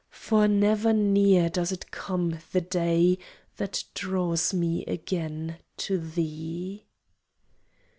[0.09, 3.19] For never near Does it come, the day
[3.57, 6.85] That draws me again to thee!